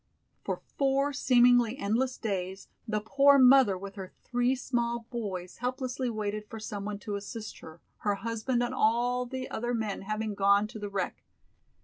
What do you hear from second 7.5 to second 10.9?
her, her husband and all the other men having gone to the